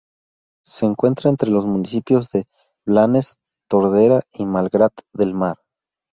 Se 0.65 0.87
encuentra 0.87 1.29
entre 1.29 1.51
los 1.51 1.67
municipios 1.67 2.29
de 2.29 2.45
Blanes, 2.87 3.37
Tordera 3.69 4.23
y 4.33 4.47
Malgrat 4.47 4.97
de 5.13 5.31
Mar. 5.31 5.59